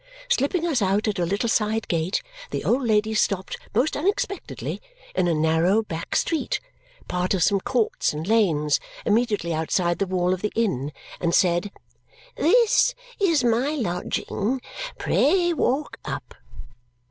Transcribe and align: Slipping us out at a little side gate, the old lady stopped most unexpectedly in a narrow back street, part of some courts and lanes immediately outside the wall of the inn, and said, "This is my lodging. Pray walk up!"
Slipping 0.29 0.65
us 0.65 0.81
out 0.81 1.07
at 1.07 1.19
a 1.19 1.27
little 1.27 1.47
side 1.47 1.87
gate, 1.87 2.23
the 2.49 2.63
old 2.65 2.87
lady 2.87 3.13
stopped 3.13 3.57
most 3.75 3.95
unexpectedly 3.95 4.81
in 5.13 5.27
a 5.27 5.33
narrow 5.35 5.83
back 5.83 6.15
street, 6.15 6.59
part 7.07 7.35
of 7.35 7.43
some 7.43 7.59
courts 7.59 8.11
and 8.11 8.25
lanes 8.27 8.79
immediately 9.05 9.53
outside 9.53 9.99
the 9.99 10.07
wall 10.07 10.33
of 10.33 10.41
the 10.41 10.51
inn, 10.55 10.91
and 11.19 11.35
said, 11.35 11.71
"This 12.35 12.95
is 13.19 13.43
my 13.43 13.75
lodging. 13.75 14.59
Pray 14.97 15.53
walk 15.53 15.99
up!" 16.03 16.33